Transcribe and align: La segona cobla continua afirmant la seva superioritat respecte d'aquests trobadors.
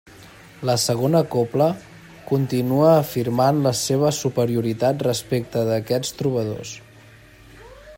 La 0.69 0.75
segona 0.83 1.19
cobla 1.35 1.67
continua 2.31 2.89
afirmant 2.93 3.61
la 3.67 3.75
seva 3.83 4.13
superioritat 4.23 5.07
respecte 5.11 5.67
d'aquests 5.73 6.21
trobadors. 6.23 6.75